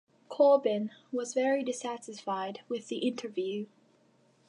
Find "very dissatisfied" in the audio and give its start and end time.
1.35-2.61